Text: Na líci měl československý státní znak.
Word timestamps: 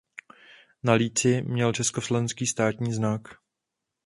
Na 0.83 0.93
líci 0.93 1.41
měl 1.41 1.73
československý 1.73 2.47
státní 2.47 2.93
znak. 2.93 3.21